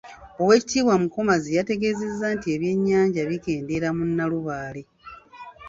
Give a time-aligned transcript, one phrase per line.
[0.41, 4.81] Owekitiibwa Mukomazi yategeezezza nti ebyenyanja bikeendeera mu Nnalubaale.